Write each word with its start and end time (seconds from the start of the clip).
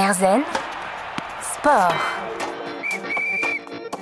Erzen 0.00 0.40
Sport. 1.42 1.92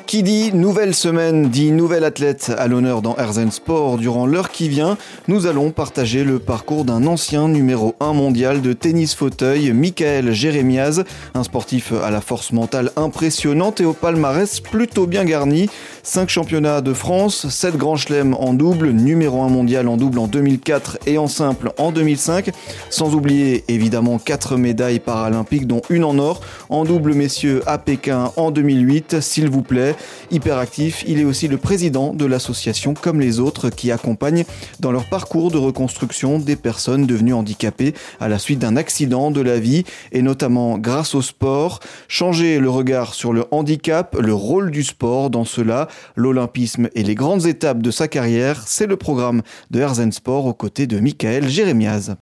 Qui 0.07 0.23
dit 0.23 0.53
nouvelle 0.53 0.95
semaine 0.95 1.49
dit 1.49 1.73
nouvel 1.73 2.05
athlète 2.05 2.53
à 2.57 2.69
l'honneur 2.69 3.03
dans 3.03 3.17
Herzen 3.17 3.51
Sport. 3.51 3.99
Durant 3.99 4.25
l'heure 4.25 4.51
qui 4.51 4.69
vient, 4.69 4.97
nous 5.27 5.47
allons 5.47 5.73
partager 5.73 6.23
le 6.23 6.39
parcours 6.39 6.85
d'un 6.85 7.05
ancien 7.07 7.49
numéro 7.49 7.97
1 7.99 8.13
mondial 8.13 8.63
de 8.63 8.73
tennis 8.73 9.15
fauteuil, 9.15 9.73
Michael 9.73 10.33
Jérémiaz, 10.33 11.03
un 11.35 11.43
sportif 11.43 11.93
à 11.93 12.11
la 12.11 12.21
force 12.21 12.53
mentale 12.53 12.93
impressionnante 12.97 13.81
et 13.81 13.85
au 13.85 13.93
palmarès 13.93 14.61
plutôt 14.61 15.09
bien 15.09 15.25
garni. 15.25 15.69
5 16.09 16.31
championnats 16.31 16.81
de 16.81 16.95
France, 16.95 17.51
7 17.51 17.77
grands 17.77 17.97
chelems 17.97 18.33
en 18.33 18.55
double, 18.55 18.93
numéro 18.93 19.43
1 19.43 19.51
mondial 19.51 19.89
en 19.89 19.99
double 19.99 20.19
en 20.21 20.27
2004 20.27 21.01
et 21.05 21.19
en 21.19 21.29
simple 21.29 21.71
en 21.77 21.93
2005, 21.93 22.51
sans 22.89 23.15
oublier 23.15 23.63
évidemment 23.69 24.19
4 24.19 24.57
médailles 24.57 25.01
paralympiques 25.01 25.67
dont 25.67 25.83
une 25.91 26.05
en 26.05 26.19
or, 26.19 26.41
en 26.71 26.85
double 26.85 27.13
messieurs 27.13 27.61
à 27.67 27.77
Pékin 27.77 28.33
en 28.37 28.51
2008, 28.51 29.21
s'il 29.21 29.51
vous 29.51 29.61
plaît. 29.61 29.97
Hyperactif, 30.31 31.05
il 31.07 31.21
est 31.21 31.25
aussi 31.25 31.47
le 31.47 31.59
président 31.59 32.15
de 32.15 32.25
l'association 32.25 32.95
Comme 32.95 33.21
les 33.21 33.39
autres 33.39 33.69
qui 33.69 33.93
accompagne 33.93 34.47
dans 34.81 34.93
leur 34.93 35.05
parcours 35.05 35.51
de 35.51 35.59
reconstruction 35.59 36.39
des 36.39 36.57
personnes 36.57 37.05
devenues 37.05 37.35
handicapées 37.35 37.93
à 38.19 38.29
la 38.29 38.39
suite 38.39 38.61
d'un 38.61 38.77
accident 38.77 39.31
de 39.31 39.43
la 39.43 39.59
vie 39.61 39.85
et 40.13 40.23
notamment 40.23 40.79
grâce 40.79 41.15
au 41.15 41.21
sport. 41.21 41.81
Changer 42.09 42.61
le 42.61 42.71
regard 42.71 43.13
sur 43.13 43.35
le 43.35 43.45
handicap, 43.51 44.17
le 44.19 44.33
rôle 44.33 44.71
du 44.71 44.85
sport 44.85 45.29
dans 45.29 45.45
cela, 45.45 45.87
l'olympisme 46.17 46.89
et 46.95 47.03
les 47.03 47.15
grandes 47.15 47.47
étapes 47.47 47.83
de 47.83 47.91
sa 47.91 48.09
carrière, 48.09 48.67
c'est 48.67 48.87
le 48.87 48.97
programme 48.97 49.43
de 49.71 49.81
Herzen 49.81 50.13
Sport 50.13 50.47
aux 50.47 50.55
côtés 50.55 50.87
de 50.87 50.99
Michael 51.01 51.49
Jérémiaz. 51.49 52.17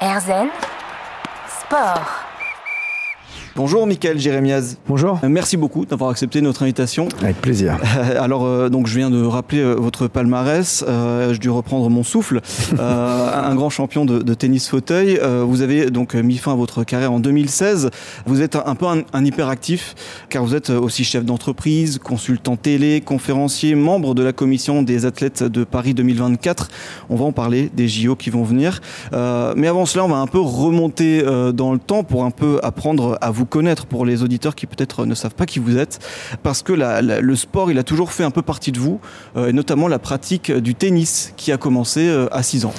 Erzen 0.00 0.48
Sport. 1.48 2.29
Bonjour 3.62 3.86
Michael 3.86 4.18
Jérémiaz. 4.18 4.78
Bonjour. 4.88 5.20
Euh, 5.22 5.28
Merci 5.28 5.58
beaucoup 5.58 5.84
d'avoir 5.84 6.08
accepté 6.08 6.40
notre 6.40 6.62
invitation. 6.62 7.10
Avec 7.20 7.42
plaisir. 7.42 7.76
Alors 8.18 8.46
euh, 8.46 8.70
donc 8.70 8.86
je 8.86 8.96
viens 8.96 9.10
de 9.10 9.22
rappeler 9.22 9.58
euh, 9.58 9.74
votre 9.74 10.08
palmarès. 10.08 10.82
Euh, 10.88 11.34
je 11.34 11.38
dû 11.38 11.50
reprendre 11.50 11.90
mon 11.90 12.02
souffle. 12.02 12.40
Un 12.78 13.54
grand 13.54 13.68
champion 13.68 14.06
de, 14.06 14.20
de 14.20 14.32
tennis 14.32 14.66
fauteuil. 14.66 15.20
Vous 15.44 15.60
avez 15.60 15.90
donc 15.90 16.14
mis 16.14 16.38
fin 16.38 16.52
à 16.52 16.54
votre 16.54 16.84
carrière 16.84 17.12
en 17.12 17.20
2016. 17.20 17.90
Vous 18.24 18.40
êtes 18.40 18.56
un, 18.56 18.62
un 18.64 18.74
peu 18.74 18.86
un, 18.86 19.02
un 19.12 19.24
hyperactif 19.26 19.94
car 20.30 20.42
vous 20.42 20.54
êtes 20.54 20.70
aussi 20.70 21.04
chef 21.04 21.26
d'entreprise, 21.26 21.98
consultant 21.98 22.56
télé, 22.56 23.02
conférencier, 23.02 23.74
membre 23.74 24.14
de 24.14 24.22
la 24.22 24.32
commission 24.32 24.82
des 24.82 25.04
athlètes 25.04 25.42
de 25.42 25.64
Paris 25.64 25.92
2024. 25.92 26.68
On 27.10 27.16
va 27.16 27.26
en 27.26 27.32
parler 27.32 27.70
des 27.74 27.88
JO 27.88 28.16
qui 28.16 28.30
vont 28.30 28.44
venir. 28.44 28.80
Mais 29.12 29.68
avant 29.68 29.84
cela, 29.84 30.06
on 30.06 30.08
va 30.08 30.16
un 30.16 30.26
peu 30.26 30.40
remonter 30.40 31.22
dans 31.52 31.74
le 31.74 31.78
temps 31.78 32.04
pour 32.04 32.24
un 32.24 32.30
peu 32.30 32.58
apprendre 32.62 33.18
à 33.20 33.30
vous 33.30 33.49
connaître 33.50 33.84
pour 33.84 34.06
les 34.06 34.22
auditeurs 34.22 34.54
qui 34.54 34.66
peut-être 34.66 35.04
ne 35.04 35.14
savent 35.14 35.34
pas 35.34 35.44
qui 35.44 35.58
vous 35.58 35.76
êtes. 35.76 35.98
Parce 36.42 36.62
que 36.62 36.72
le 36.72 37.36
sport, 37.36 37.70
il 37.70 37.78
a 37.78 37.82
toujours 37.82 38.12
fait 38.12 38.24
un 38.24 38.30
peu 38.30 38.40
partie 38.40 38.72
de 38.72 38.78
vous, 38.78 39.00
euh, 39.36 39.48
et 39.48 39.52
notamment 39.52 39.88
la 39.88 39.98
pratique 39.98 40.50
du 40.50 40.74
tennis 40.74 41.34
qui 41.36 41.52
a 41.52 41.58
commencé 41.58 42.08
euh, 42.08 42.28
à 42.32 42.42
6 42.42 42.64
ans. 42.64 42.72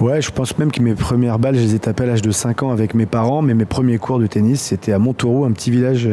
Ouais, 0.00 0.20
je 0.20 0.30
pense 0.30 0.58
même 0.58 0.72
que 0.72 0.80
mes 0.80 0.94
premières 0.94 1.38
balles, 1.38 1.54
je 1.54 1.60
les 1.60 1.74
ai 1.76 1.78
tapées 1.78 2.04
à 2.04 2.06
l'âge 2.06 2.22
de 2.22 2.32
5 2.32 2.64
ans 2.64 2.70
avec 2.72 2.94
mes 2.94 3.06
parents, 3.06 3.42
mais 3.42 3.54
mes 3.54 3.64
premiers 3.66 3.98
cours 3.98 4.18
de 4.18 4.26
tennis, 4.26 4.60
c'était 4.60 4.92
à 4.92 4.98
Montauroux, 4.98 5.44
un 5.44 5.52
petit 5.52 5.70
village 5.70 6.08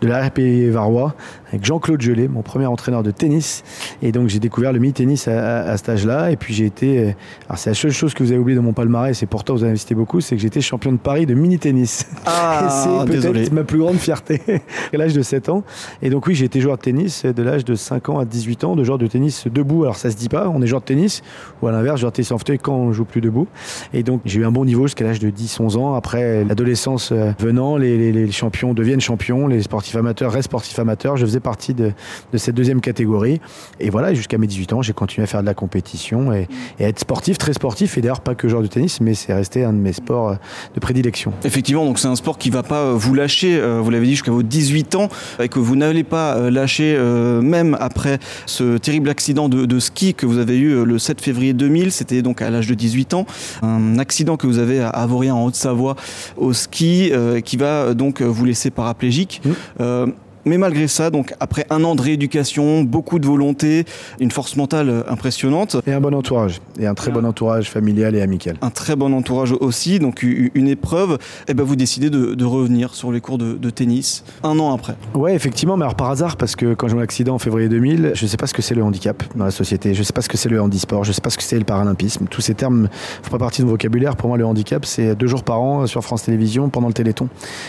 de 0.00 0.08
la 0.08 0.26
RP 0.26 0.70
Varois, 0.70 1.14
avec 1.50 1.64
Jean-Claude 1.64 2.00
Gelé, 2.00 2.28
mon 2.28 2.42
premier 2.42 2.66
entraîneur 2.66 3.02
de 3.02 3.10
tennis. 3.10 3.64
Et 4.02 4.12
donc 4.12 4.28
j'ai 4.28 4.38
découvert 4.38 4.72
le 4.72 4.78
mini-tennis 4.78 5.28
à, 5.28 5.60
à- 5.62 5.70
à 5.70 5.76
cet 5.76 5.88
âge-là. 5.88 6.30
Et 6.30 6.36
puis 6.36 6.54
j'ai 6.54 6.66
été. 6.66 6.98
euh, 6.98 7.10
Alors 7.48 7.58
c'est 7.58 7.70
la 7.70 7.74
seule 7.74 7.90
chose 7.92 8.14
que 8.14 8.22
vous 8.22 8.30
avez 8.32 8.40
oublié 8.40 8.56
dans 8.56 8.62
mon 8.62 8.72
palmarès, 8.72 9.22
et 9.22 9.26
pourtant 9.26 9.54
vous 9.54 9.62
avez 9.62 9.70
investi 9.70 9.94
beaucoup, 9.94 10.20
c'est 10.20 10.36
que 10.36 10.42
j'étais 10.42 10.60
champion 10.60 10.92
de 10.92 10.98
Paris 10.98 11.26
de 11.26 11.34
mini-tennis. 11.34 12.06
Ah, 12.26 13.06
c'est 13.06 13.20
peut-être 13.20 13.52
ma 13.52 13.64
plus 13.64 13.78
grande 13.78 13.96
fierté 13.96 14.40
à 14.92 14.96
l'âge 14.96 15.14
de 15.14 15.22
7 15.22 15.48
ans. 15.48 15.62
Et 16.02 16.10
donc 16.10 16.26
oui, 16.26 16.34
j'ai 16.34 16.44
été 16.44 16.60
joueur 16.60 16.76
de 16.76 16.82
tennis 16.82 17.24
de 17.24 17.42
l'âge 17.42 17.64
de 17.64 17.74
5 17.74 18.08
ans 18.10 18.18
à 18.18 18.24
18 18.24 18.64
ans, 18.64 18.76
de 18.76 18.84
joueur 18.84 18.98
de 18.98 19.06
tennis 19.06 19.46
debout. 19.46 19.84
Alors 19.84 19.96
ça 19.96 20.10
se 20.10 20.16
dit 20.16 20.28
pas, 20.28 20.48
on 20.48 20.60
est 20.62 20.66
joueur 20.66 20.80
de 20.82 20.86
tennis, 20.86 21.22
ou 21.62 21.66
à 21.68 21.72
l'inverse, 21.72 22.00
joueur 22.00 22.12
de 22.12 22.16
tennis 22.16 22.32
en 22.32 22.38
fauteuil 22.38 22.58
quand 22.58 22.74
on 22.74 22.92
joue 22.92 23.04
plus 23.04 23.20
debout. 23.20 23.46
Et 23.94 24.02
donc 24.02 24.20
j'ai 24.24 24.40
eu 24.40 24.44
un 24.44 24.52
bon 24.52 24.64
niveau 24.64 24.86
jusqu'à 24.86 25.04
l'âge 25.04 25.18
de 25.18 25.30
10-11 25.30 25.76
ans. 25.78 25.94
Après 25.94 26.44
l'adolescence 26.44 27.10
euh, 27.12 27.32
venant, 27.38 27.76
les, 27.76 27.96
les- 27.96 28.12
les 28.12 28.30
champions 28.32 28.74
deviennent 28.74 29.00
champions, 29.00 29.46
les 29.46 29.62
sportifs 29.62 29.96
amateurs 29.96 30.32
restent 30.32 30.48
sportifs 30.48 30.78
amateurs. 30.78 31.16
Je 31.16 31.24
faisais 31.26 31.37
partie 31.40 31.74
de, 31.74 31.92
de 32.32 32.38
cette 32.38 32.54
deuxième 32.54 32.80
catégorie. 32.80 33.40
Et 33.80 33.90
voilà, 33.90 34.14
jusqu'à 34.14 34.38
mes 34.38 34.46
18 34.46 34.72
ans, 34.72 34.82
j'ai 34.82 34.92
continué 34.92 35.24
à 35.24 35.26
faire 35.26 35.40
de 35.40 35.46
la 35.46 35.54
compétition 35.54 36.32
et, 36.32 36.48
et 36.78 36.84
à 36.84 36.88
être 36.88 36.98
sportif, 36.98 37.38
très 37.38 37.52
sportif. 37.52 37.98
Et 37.98 38.00
d'ailleurs 38.00 38.20
pas 38.20 38.34
que 38.34 38.48
joueur 38.48 38.62
de 38.62 38.66
tennis, 38.66 39.00
mais 39.00 39.14
c'est 39.14 39.32
resté 39.32 39.64
un 39.64 39.72
de 39.72 39.78
mes 39.78 39.92
sports 39.92 40.28
euh, 40.28 40.34
de 40.74 40.80
prédilection. 40.80 41.32
Effectivement, 41.44 41.84
donc 41.84 41.98
c'est 41.98 42.08
un 42.08 42.16
sport 42.16 42.38
qui 42.38 42.50
va 42.50 42.62
pas 42.62 42.80
euh, 42.80 42.92
vous 42.94 43.14
lâcher, 43.14 43.58
euh, 43.58 43.80
vous 43.82 43.90
l'avez 43.90 44.06
dit, 44.06 44.12
jusqu'à 44.12 44.32
vos 44.32 44.42
18 44.42 44.94
ans, 44.94 45.08
et 45.40 45.48
que 45.48 45.58
vous 45.58 45.76
n'allez 45.76 46.04
pas 46.04 46.50
lâcher 46.50 46.98
même 47.42 47.76
après 47.80 48.18
ce 48.46 48.76
terrible 48.76 49.08
accident 49.08 49.48
de, 49.48 49.66
de 49.66 49.78
ski 49.78 50.14
que 50.14 50.26
vous 50.26 50.38
avez 50.38 50.58
eu 50.58 50.84
le 50.84 50.98
7 50.98 51.20
février 51.20 51.52
2000, 51.52 51.92
c'était 51.92 52.22
donc 52.22 52.42
à 52.42 52.50
l'âge 52.50 52.66
de 52.66 52.74
18 52.74 53.14
ans, 53.14 53.26
un 53.62 53.98
accident 53.98 54.36
que 54.36 54.46
vous 54.46 54.58
avez 54.58 54.80
à 54.80 54.88
Avoria 54.88 55.34
en 55.34 55.44
Haute-Savoie 55.44 55.96
au 56.36 56.52
ski, 56.52 57.10
euh, 57.12 57.40
qui 57.40 57.56
va 57.56 57.94
donc 57.94 58.22
vous 58.22 58.44
laisser 58.44 58.70
paraplégique. 58.70 59.40
Mmh. 59.44 59.50
Euh, 59.80 60.06
mais 60.44 60.58
malgré 60.58 60.88
ça, 60.88 61.10
donc 61.10 61.34
après 61.40 61.66
un 61.70 61.84
an 61.84 61.94
de 61.94 62.02
rééducation, 62.02 62.82
beaucoup 62.82 63.18
de 63.18 63.26
volonté, 63.26 63.84
une 64.20 64.30
force 64.30 64.56
mentale 64.56 64.88
euh, 64.88 65.02
impressionnante, 65.08 65.76
Et 65.86 65.92
un 65.92 66.00
bon 66.00 66.14
entourage. 66.14 66.60
Et 66.78 66.86
un 66.86 66.94
très 66.94 67.10
bon 67.10 67.24
entourage 67.24 67.70
familial 67.70 68.14
et 68.14 68.20
amical. 68.22 68.56
un 68.62 68.70
très 68.70 68.96
bon 68.96 69.12
entourage 69.14 69.52
aussi, 69.60 69.98
donc 69.98 70.22
une 70.22 70.68
épreuve, 70.68 71.18
et 71.48 71.54
ben 71.54 71.64
vous 71.64 71.76
décidez 71.76 72.10
de, 72.10 72.34
de 72.34 72.44
revenir 72.44 72.94
sur 72.94 73.12
les 73.12 73.20
cours 73.20 73.38
de, 73.38 73.54
de 73.54 73.70
tennis 73.70 74.24
un 74.42 74.58
an 74.58 74.74
après. 74.74 74.94
Ouais, 75.14 75.34
effectivement, 75.34 75.76
mais 75.76 75.84
alors 75.84 75.94
par 75.96 76.10
hasard, 76.10 76.36
parce 76.36 76.56
que 76.56 76.74
quand 76.74 76.88
j'ai 76.88 76.96
eu 76.96 77.00
l'accident 77.00 77.34
en 77.34 77.38
février 77.38 77.68
2000, 77.68 78.12
je 78.14 78.26
sais 78.26 78.36
pas 78.36 78.46
ce 78.46 78.54
que 78.54 78.62
c'est 78.62 78.74
le 78.74 78.82
handicap 78.82 79.22
dans 79.36 79.44
la 79.44 79.50
société, 79.50 79.94
je 79.94 80.02
sais 80.02 80.12
pas 80.12 80.22
ce 80.22 80.28
que 80.28 80.36
c'est 80.36 80.48
le 80.48 80.60
handisport, 80.60 81.04
je 81.04 81.12
sais 81.12 81.20
pas 81.20 81.30
ce 81.30 81.36
que 81.36 81.42
c'est 81.42 81.58
le 81.58 81.64
paralympisme. 81.64 82.26
Tous 82.30 82.40
ces 82.40 82.54
termes 82.54 82.82
ne 82.82 82.86
font 83.22 83.30
pas 83.30 83.38
partie 83.38 83.60
de 83.62 83.66
mon 83.66 83.72
vocabulaire. 83.72 84.16
Pour 84.16 84.28
moi, 84.28 84.38
le 84.38 84.46
handicap, 84.46 84.84
c'est 84.84 85.14
deux 85.14 85.26
jours 85.26 85.42
par 85.42 85.60
an 85.60 85.86
sur 85.86 86.02
France 86.02 86.22
Télévisions 86.24 86.68
pendant 86.68 86.88
le 86.88 86.94
Téléthon. 86.94 87.28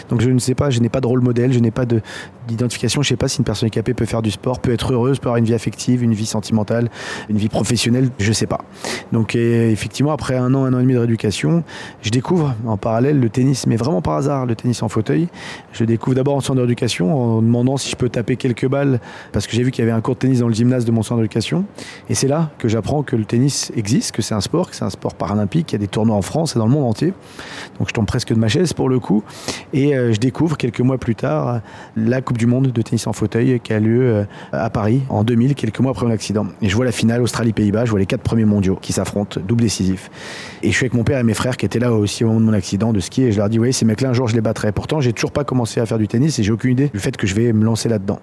Donc 0.09 0.22
je 0.22 0.30
ne 0.30 0.40
sais 0.40 0.56
pas, 0.56 0.69
je 0.69 0.80
n'ai 0.80 0.90
pas 0.90 1.01
de 1.01 1.07
rôle 1.07 1.22
modèle, 1.22 1.51
je 1.53 1.59
n'ai 1.59 1.72
pas 1.72 1.86
de- 1.86 2.01
je 2.70 3.08
sais 3.08 3.16
pas 3.16 3.28
si 3.28 3.40
une 3.40 3.46
personne 3.46 3.68
handicapée 3.68 3.94
peut 3.94 4.06
faire 4.06 4.22
du 4.22 4.31
sport, 4.31 4.59
peut 4.59 4.74
être 4.74 4.94
heureuse, 4.94 5.20
peut 5.20 5.28
avoir 5.28 5.38
une 5.38 5.46
vie 5.46 5.53
affective, 5.53 6.03
une 6.03 6.14
vie 6.14 6.25
sentimentale, 6.25 6.90
une 7.30 7.38
vie 7.38 7.50
professionnelle, 7.50 8.09
je 8.20 8.34
sais 8.34 8.47
pas. 8.47 8.59
Donc 9.12 9.36
effectivement, 9.36 10.12
après 10.12 10.36
un 10.36 10.53
an, 10.53 10.66
un 10.66 10.74
an 10.74 10.80
et 10.80 10.81
demi 10.81 10.94
de 10.94 11.00
rééducation, 11.00 11.64
je 12.02 12.09
découvre 12.09 12.56
en 12.66 12.78
parallèle 12.78 13.19
le 13.19 13.30
tennis, 13.30 13.68
mais 13.68 13.75
vraiment 13.75 14.02
par 14.02 14.16
hasard, 14.16 14.46
le 14.46 14.56
tennis 14.56 14.84
en 14.84 14.90
fauteuil. 14.90 15.28
Je 15.74 15.84
découvre 15.84 16.16
d'abord 16.16 16.36
en 16.36 16.42
centre 16.42 16.62
d'éducation 16.62 17.16
en 17.16 17.42
demandant 17.42 17.78
si 17.78 17.90
je 17.90 17.96
peux 17.96 18.09
taper 18.09 18.36
quelques 18.36 18.68
balles 18.68 19.00
parce 19.31 19.48
que 19.48 19.56
j'ai 19.56 19.64
vu 19.64 19.72
qu'il 19.72 19.84
y 19.84 19.88
avait 19.88 19.96
un 19.96 20.02
cours 20.02 20.16
de 20.16 20.19
tennis 20.19 20.40
dans 20.40 20.48
le 20.48 20.53
gymnase 20.53 20.86
de 20.86 20.92
mon 20.92 21.03
centre 21.03 21.22
d'éducation. 21.22 21.66
Et 22.09 22.16
c'est 22.16 22.28
là 22.28 22.52
que 22.58 22.68
j'apprends 22.68 23.03
que 23.03 23.16
le 23.16 23.25
tennis 23.25 23.72
existe, 23.75 24.12
que 24.12 24.22
c'est 24.22 24.36
un 24.36 24.42
sport, 24.42 24.69
que 24.69 24.75
c'est 24.75 24.86
un 24.86 24.90
sport 24.90 25.14
paralympique, 25.14 25.68
qu'il 25.68 25.80
y 25.80 25.81
a 25.81 25.86
des 25.86 25.88
tournois 25.88 26.16
en 26.16 26.22
France 26.22 26.56
et 26.56 26.59
dans 26.59 26.66
le 26.66 26.72
monde 26.72 26.86
entier. 26.86 27.14
Donc 27.78 27.90
je 27.90 27.94
tombe 27.94 28.06
presque 28.06 28.34
de 28.34 28.40
ma 28.40 28.48
chaise 28.48 28.74
pour 28.74 28.90
le 28.90 29.00
coup. 29.00 29.24
Et 29.74 29.96
euh, 29.96 30.14
je 30.14 30.19
découvre 30.19 30.58
quelques 30.58 30.81
mois 30.81 30.98
plus 30.98 31.16
tard 31.16 31.62
la 31.96 32.22
Coupe 32.22 32.38
du 32.38 32.48
Monde 32.50 32.72
de 32.72 32.82
tennis 32.82 33.08
en 33.08 33.14
fauteuil 33.14 33.60
qui 33.64 33.74
a 33.74 33.80
lieu 33.80 34.02
euh, 34.02 34.24
à 34.52 34.70
Paris 34.70 35.02
en 35.10 35.24
2000, 35.24 35.56
quelques 35.56 35.80
mois 35.80 35.92
après 35.92 36.06
mon 36.06 36.12
accident. 36.12 36.48
Et 36.62 36.70
je 36.70 36.76
vois 36.76 36.86
la 36.86 36.92
finale 36.92 37.22
Australie-Pays-Bas, 37.22 37.86
je 37.86 37.92
vois 37.92 38.00
les 38.00 38.06
quatre 38.06 38.22
premiers 38.22 38.46
mondiaux 38.46 38.78
qui 38.82 38.94
s'affrontent, 38.94 39.40
double 39.48 39.62
décisif. 39.62 40.10
Et 40.64 40.72
je 40.72 40.76
suis 40.76 40.86
avec 40.86 40.94
mon 40.94 41.04
père 41.04 41.20
et 41.20 41.24
mes 41.24 41.34
frères 41.34 41.58
qui 41.58 41.66
étaient 41.66 41.80
là 41.80 41.94
aussi 41.94 42.24
au 42.24 42.28
moment 42.28 42.40
de 42.40 42.46
mon 42.46 42.54
accident 42.54 42.92
de 42.92 43.00
ski 43.00 43.24
et 43.24 43.32
je 43.32 43.38
leur 43.38 43.50
dis, 43.50 43.60
oui, 43.60 43.72
ces 43.72 43.86
mecs-là, 43.86 44.10
un 44.10 44.14
jour 44.14 44.28
je 44.28 44.36
les 44.36 44.42
battrai. 44.42 44.72
Pourtant, 44.72 45.00
j'ai 45.02 45.14
toujours 45.14 45.32
pas 45.32 45.44
commencé 45.44 45.80
à 45.80 45.86
faire 45.86 45.98
du 45.98 46.08
tennis 46.08 46.40
et 46.40 46.44
j'ai 46.44 46.52
aucune 46.52 46.72
idée 46.72 46.90
du 46.94 47.00
fait 47.00 47.16
que 47.16 47.28
je 47.28 47.36
vais 47.36 47.54
me 47.54 47.64
lancer 47.64 47.88
là-dedans. 47.88 48.20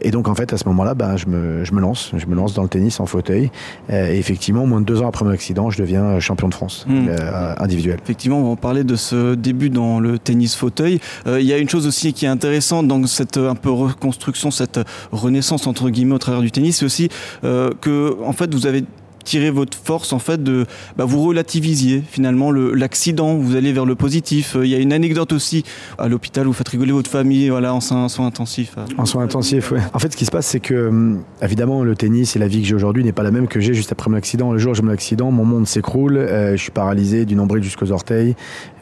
Et 0.00 0.10
donc, 0.10 0.28
en 0.28 0.34
fait, 0.34 0.52
à 0.52 0.56
ce 0.56 0.66
moment-là, 0.68 0.94
ben, 0.94 1.16
je, 1.16 1.26
me, 1.26 1.64
je 1.64 1.72
me 1.72 1.80
lance, 1.80 2.12
je 2.16 2.26
me 2.26 2.34
lance 2.34 2.54
dans 2.54 2.62
le 2.62 2.68
tennis 2.68 2.98
en 3.00 3.06
fauteuil. 3.06 3.50
Euh, 3.90 4.12
et 4.12 4.18
effectivement, 4.18 4.66
moins 4.66 4.80
de 4.80 4.86
deux 4.86 5.02
ans 5.02 5.08
après 5.08 5.24
mon 5.24 5.30
accident, 5.30 5.70
je 5.70 5.78
deviens 5.78 6.18
champion 6.20 6.48
de 6.48 6.54
France 6.54 6.86
Mm. 6.86 7.08
euh, 7.08 7.54
individuel. 7.58 7.98
Effectivement, 8.02 8.40
on 8.40 8.44
va 8.44 8.48
en 8.50 8.56
parler 8.56 8.84
de 8.84 8.96
ce 8.96 9.34
début 9.34 9.70
dans 9.70 10.00
le 10.00 10.18
tennis 10.18 10.54
fauteuil. 10.54 11.00
Euh, 11.26 11.40
il 11.40 11.46
y 11.46 11.52
a 11.52 11.58
une 11.58 11.68
chose 11.68 11.86
aussi 11.86 12.12
qui 12.12 12.24
est 12.24 12.28
intéressante 12.28 12.88
dans 12.88 13.04
cette 13.06 13.36
un 13.36 13.54
peu 13.54 13.65
reconstruction, 13.70 14.50
cette 14.50 14.80
renaissance 15.12 15.66
entre 15.66 15.90
guillemets 15.90 16.14
au 16.14 16.18
travers 16.18 16.40
du 16.40 16.50
tennis, 16.50 16.78
c'est 16.78 16.84
aussi 16.84 17.08
euh, 17.44 17.70
que 17.80 18.16
en 18.24 18.32
fait 18.32 18.52
vous 18.54 18.66
avez 18.66 18.84
tiré 19.26 19.50
votre 19.50 19.76
force 19.76 20.12
en 20.14 20.18
fait 20.18 20.42
de 20.42 20.64
bah, 20.96 21.04
vous 21.04 21.22
relativisiez 21.22 22.02
finalement 22.08 22.50
le- 22.50 22.72
l'accident, 22.72 23.34
vous 23.36 23.56
allez 23.56 23.72
vers 23.72 23.84
le 23.84 23.94
positif. 23.94 24.56
Euh, 24.56 24.64
Il 24.64 24.70
y 24.70 24.74
a 24.74 24.78
une 24.78 24.92
anecdote 24.92 25.32
aussi 25.32 25.64
à 25.98 26.08
l'hôpital, 26.08 26.46
vous 26.46 26.52
faites 26.54 26.68
rigoler 26.68 26.92
votre 26.92 27.10
famille, 27.10 27.48
voilà, 27.50 27.74
en 27.74 27.80
soins, 27.80 28.08
soins 28.08 28.26
intensifs. 28.28 28.76
En 28.96 29.04
soins 29.04 29.24
intensifs, 29.24 29.72
ouais. 29.72 29.80
En 29.92 29.98
fait, 29.98 30.12
ce 30.12 30.16
qui 30.16 30.24
se 30.24 30.30
passe, 30.30 30.46
c'est 30.46 30.60
que, 30.60 30.88
hum, 30.88 31.22
évidemment, 31.42 31.82
le 31.84 31.94
tennis 31.96 32.36
et 32.36 32.38
la 32.38 32.46
vie 32.48 32.62
que 32.62 32.68
j'ai 32.68 32.74
aujourd'hui 32.74 33.04
n'est 33.04 33.12
pas 33.12 33.22
la 33.24 33.30
même 33.32 33.48
que 33.48 33.60
j'ai 33.60 33.74
juste 33.74 33.92
après 33.92 34.08
mon 34.10 34.16
accident. 34.16 34.52
Le 34.52 34.58
jour 34.58 34.72
où 34.72 34.74
j'ai 34.74 34.82
mon 34.82 34.92
accident, 34.92 35.30
mon 35.30 35.44
monde 35.44 35.66
s'écroule, 35.66 36.16
euh, 36.16 36.52
je 36.56 36.62
suis 36.62 36.70
paralysé 36.72 37.24
du 37.26 37.34
nombril 37.34 37.62
jusqu'aux 37.62 37.90
orteils, 37.92 38.36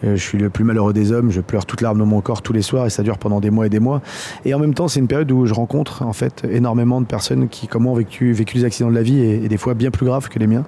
euh, 0.04 0.16
je 0.16 0.22
suis 0.22 0.38
le 0.38 0.50
plus 0.50 0.64
malheureux 0.64 0.92
des 0.92 1.10
hommes, 1.12 1.30
je 1.30 1.40
pleure 1.40 1.64
toute 1.66 1.80
larme 1.80 1.98
de 1.98 2.04
mon 2.04 2.20
corps 2.20 2.42
tous 2.42 2.52
les 2.52 2.62
soirs 2.62 2.86
et 2.86 2.90
ça 2.90 3.02
dure 3.02 3.16
pendant 3.18 3.40
des 3.40 3.50
mois 3.50 3.66
et 3.66 3.70
des 3.70 3.80
mois. 3.80 4.02
Et 4.44 4.52
en 4.54 4.58
même 4.58 4.74
temps, 4.74 4.88
c'est 4.88 5.00
une 5.00 5.08
période 5.08 5.30
où 5.32 5.46
je 5.46 5.54
rencontre, 5.54 6.02
en 6.02 6.12
fait, 6.12 6.42
énormément 6.50 7.00
de 7.00 7.06
personnes 7.06 7.48
qui, 7.48 7.66
comme 7.66 7.84
moi, 7.84 7.92
ont 7.92 7.96
vécu, 7.96 8.32
vécu 8.32 8.58
des 8.58 8.64
accidents 8.64 8.90
de 8.90 8.94
la 8.94 9.02
vie 9.02 9.18
et, 9.20 9.44
et 9.44 9.48
des 9.48 9.56
fois 9.56 9.74
bien 9.74 9.90
plus 9.90 10.04
graves 10.06 10.28
que 10.28 10.33
les 10.38 10.46
miens. 10.46 10.64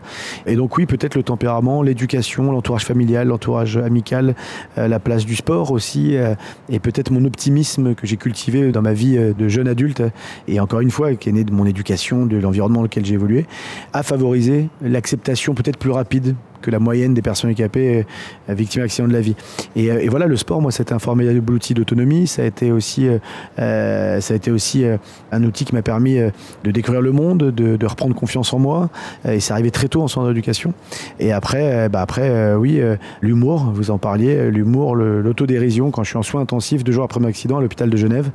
Et 0.47 0.57
donc 0.57 0.77
oui, 0.77 0.87
peut-être 0.87 1.15
le 1.15 1.23
tempérament, 1.23 1.83
l'éducation, 1.83 2.53
l'entourage 2.53 2.85
familial, 2.85 3.29
l'entourage 3.29 3.77
amical, 3.77 4.35
euh, 4.79 4.89
la 4.89 4.99
place 4.99 5.25
du 5.25 5.37
sport 5.37 5.71
aussi, 5.71 6.17
euh, 6.17 6.35
et 6.69 6.79
peut-être 6.79 7.11
mon 7.11 7.25
optimisme 7.25 7.95
que 7.95 8.07
j'ai 8.07 8.17
cultivé 8.17 8.73
dans 8.73 8.83
ma 8.83 8.93
vie 8.93 9.17
euh, 9.17 9.33
de 9.33 9.49
jeune 9.49 9.69
adulte, 9.69 10.03
et 10.49 10.61
encore 10.61 10.81
une 10.81 10.91
fois, 10.91 11.15
qui 11.15 11.29
est 11.29 11.33
né 11.33 11.45
de 11.45 11.53
mon 11.53 11.67
éducation, 11.67 12.27
de 12.27 12.37
l'environnement 12.37 12.79
dans 12.79 12.85
lequel 12.85 13.05
j'ai 13.05 13.15
évolué, 13.15 13.47
a 13.93 14.03
favorisé 14.03 14.69
l'acceptation 14.83 15.55
peut-être 15.55 15.79
plus 15.79 15.91
rapide 15.91 16.35
que 16.67 16.71
la 16.73 16.81
moyenne 16.81 17.15
des 17.15 17.23
personnes 17.23 17.51
handicapées 17.51 18.05
euh, 18.51 18.55
victimes 18.55 18.83
d'accidents 18.83 19.07
de 19.07 19.13
la 19.13 19.21
vie. 19.21 19.37
Et, 19.77 19.91
euh, 19.91 20.01
et, 20.01 20.09
voilà, 20.09 20.27
le 20.27 20.37
sport, 20.37 20.61
moi, 20.61 20.73
c'était 20.73 20.93
un 20.93 20.99
formidable 20.99 21.53
outil 21.53 21.75
d'autonomie. 21.75 22.27
Ça 22.27 22.43
a 22.43 22.45
été 22.45 22.73
aussi, 22.73 23.09
euh, 23.59 24.21
ça 24.21 24.35
a 24.35 24.37
été 24.37 24.51
aussi 24.51 24.85
un 25.31 25.45
outil 25.45 25.65
qui 25.65 25.75
m'a 25.75 25.83
permis 25.83 26.19
de 26.65 26.71
découvrir 26.71 27.03
le 27.03 27.13
monde, 27.13 27.39
de, 27.39 27.77
de, 27.77 27.87
reprendre 27.87 28.15
confiance 28.15 28.53
en 28.53 28.59
moi. 28.59 28.91
Et 29.29 29.39
c'est 29.39 29.53
arrivé 29.53 29.71
très 29.71 29.87
tôt 29.87 30.03
en 30.03 30.09
centre 30.09 30.29
d'éducation. 30.29 30.75
Et 31.21 31.33
après, 31.33 31.89
bah 31.89 32.01
après, 32.01 32.55
oui, 32.55 32.81
l'humour, 33.21 33.71
vous 33.73 33.91
en 33.91 33.99
parliez, 33.99 34.51
l'humour, 34.51 34.97
l'autodérision. 34.97 35.91
Quand 35.91 36.03
je 36.03 36.11
suis 36.11 36.19
en 36.19 36.23
soins 36.23 36.41
intensifs, 36.41 36.83
deux 36.83 36.93
jours 36.93 37.05
après 37.05 37.21
mon 37.21 37.29
accident 37.29 37.59
à 37.59 37.61
l'hôpital 37.61 37.91
de 37.91 37.97
Genève, 37.97 38.31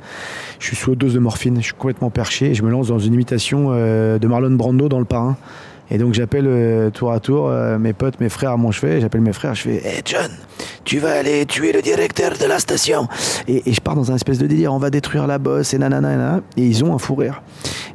je 0.58 0.66
suis 0.66 0.76
sous 0.76 0.94
dose 0.94 1.14
de 1.14 1.18
morphine. 1.18 1.56
Je 1.58 1.66
suis 1.66 1.74
complètement 1.74 2.10
perché 2.10 2.50
et 2.50 2.54
je 2.54 2.62
me 2.62 2.70
lance 2.70 2.88
dans 2.88 2.98
une 2.98 3.12
imitation 3.12 3.70
de 3.72 4.26
Marlon 4.26 4.52
Brando 4.52 4.88
dans 4.88 4.98
Le 4.98 5.04
Parrain. 5.04 5.36
Et 5.92 5.98
donc 5.98 6.14
j'appelle 6.14 6.46
euh, 6.46 6.88
tour 6.88 7.12
à 7.12 7.20
tour 7.20 7.48
euh, 7.48 7.78
mes 7.78 7.92
potes, 7.92 8.18
mes 8.18 8.30
frères 8.30 8.52
à 8.52 8.56
mon 8.56 8.70
chevet. 8.70 9.02
J'appelle 9.02 9.20
mes 9.20 9.34
frères, 9.34 9.54
je 9.54 9.62
fais 9.62 9.86
Hey 9.86 10.00
John, 10.06 10.30
tu 10.84 10.98
vas 10.98 11.18
aller 11.18 11.44
tuer 11.44 11.70
le 11.70 11.82
directeur 11.82 12.32
de 12.38 12.46
la 12.46 12.58
station. 12.58 13.08
Et, 13.46 13.68
et, 13.68 13.74
je 13.74 13.80
pars 13.82 13.94
dans 13.94 14.10
un 14.10 14.14
espèce 14.14 14.38
de 14.38 14.46
délire, 14.46 14.72
on 14.72 14.78
va 14.78 14.88
détruire 14.88 15.26
la 15.26 15.38
bosse 15.38 15.74
et 15.74 15.78
nanana. 15.78 16.40
Et 16.56 16.64
ils 16.64 16.82
ont 16.82 16.94
un 16.94 16.98
fou 16.98 17.14
rire. 17.14 17.42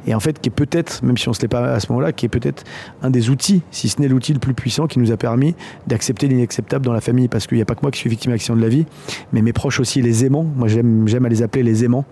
Et 0.06 0.14
en 0.14 0.20
fait, 0.20 0.40
qui 0.40 0.48
est 0.48 0.52
peut-être, 0.52 1.02
même 1.02 1.18
si 1.18 1.26
on 1.26 1.32
ne 1.32 1.34
se 1.34 1.42
l'est 1.42 1.48
pas 1.48 1.72
à 1.72 1.80
ce 1.80 1.90
moment-là, 1.90 2.12
qui 2.12 2.24
est 2.24 2.28
peut-être 2.28 2.62
un 3.02 3.10
des 3.10 3.30
outils, 3.30 3.62
si 3.72 3.88
ce 3.88 4.00
n'est 4.00 4.08
l'outil 4.08 4.32
le 4.32 4.38
plus 4.38 4.54
puissant 4.54 4.86
qui 4.86 5.00
nous 5.00 5.10
a 5.10 5.16
permis 5.16 5.56
d'accepter 5.88 6.28
l'inacceptable 6.28 6.84
dans 6.84 6.92
la 6.92 7.00
famille. 7.00 7.26
Parce 7.26 7.48
qu'il 7.48 7.56
n'y 7.56 7.62
a 7.62 7.66
pas 7.66 7.74
que 7.74 7.82
moi 7.82 7.90
qui 7.90 7.98
suis 7.98 8.08
victime 8.08 8.30
d'accident 8.30 8.56
de 8.56 8.62
la 8.62 8.68
vie, 8.68 8.86
mais 9.32 9.42
mes 9.42 9.52
proches 9.52 9.80
aussi, 9.80 10.02
les 10.02 10.24
aimants. 10.24 10.46
Moi, 10.54 10.68
j'aime 10.68 11.26
à 11.26 11.28
les 11.28 11.42
appeler 11.42 11.64
les 11.64 11.84
aimants 11.84 12.04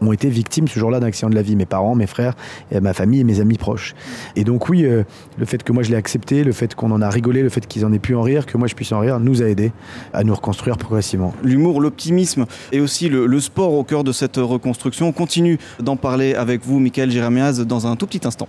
ont 0.00 0.12
été 0.12 0.28
victimes 0.28 0.68
ce 0.68 0.78
jour-là 0.78 1.00
d'un 1.00 1.06
accident 1.06 1.30
de 1.30 1.34
la 1.34 1.42
vie. 1.42 1.56
Mes 1.56 1.66
parents, 1.66 1.94
mes 1.94 2.06
frères, 2.06 2.34
et 2.70 2.80
ma 2.80 2.92
famille 2.92 3.20
et 3.20 3.24
mes 3.24 3.40
amis 3.40 3.58
proches. 3.58 3.94
Et 4.36 4.44
donc 4.44 4.68
oui, 4.68 4.84
euh, 4.84 5.04
le 5.38 5.44
fait 5.44 5.62
que 5.62 5.72
moi 5.72 5.82
je 5.82 5.90
l'ai 5.90 5.96
accepté, 5.96 6.44
le 6.44 6.52
fait 6.52 6.74
qu'on 6.74 6.90
en 6.90 7.02
a 7.02 7.10
rigolé, 7.10 7.42
le 7.42 7.48
fait 7.48 7.66
qu'ils 7.66 7.84
en 7.84 7.92
aient 7.92 7.98
pu 7.98 8.14
en 8.14 8.22
rire, 8.22 8.46
que 8.46 8.56
moi 8.56 8.68
je 8.68 8.74
puisse 8.74 8.92
en 8.92 9.00
rire, 9.00 9.20
nous 9.20 9.42
a 9.42 9.46
aidé 9.46 9.72
à 10.12 10.24
nous 10.24 10.34
reconstruire 10.34 10.76
progressivement. 10.76 11.34
L'humour, 11.42 11.80
l'optimisme 11.80 12.46
et 12.72 12.80
aussi 12.80 13.08
le, 13.08 13.26
le, 13.26 13.40
sport 13.40 13.72
au 13.74 13.84
cœur 13.84 14.04
de 14.04 14.12
cette 14.12 14.36
reconstruction. 14.36 15.08
On 15.08 15.12
continue 15.12 15.58
d'en 15.80 15.96
parler 15.96 16.34
avec 16.34 16.64
vous, 16.64 16.78
Michael 16.78 17.10
Jérémiaz, 17.10 17.60
dans 17.60 17.86
un 17.86 17.96
tout 17.96 18.06
petit 18.06 18.26
instant. 18.26 18.48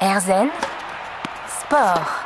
Erzen 0.00 0.48
Sport. 1.48 2.23